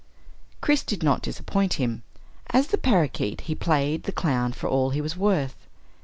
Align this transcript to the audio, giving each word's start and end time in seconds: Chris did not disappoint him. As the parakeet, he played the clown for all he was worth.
Chris 0.61 0.81
did 0.81 1.03
not 1.03 1.21
disappoint 1.21 1.73
him. 1.75 2.01
As 2.49 2.69
the 2.69 2.77
parakeet, 2.79 3.41
he 3.41 3.53
played 3.53 4.05
the 4.05 4.11
clown 4.11 4.51
for 4.51 4.67
all 4.67 4.89
he 4.89 4.99
was 4.99 5.15
worth. 5.15 5.67